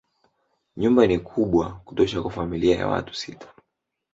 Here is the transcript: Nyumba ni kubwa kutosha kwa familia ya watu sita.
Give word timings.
Nyumba 0.77 1.07
ni 1.07 1.17
kubwa 1.19 1.73
kutosha 1.85 2.21
kwa 2.21 2.31
familia 2.31 2.75
ya 2.77 2.87
watu 2.87 3.13
sita. 3.13 3.47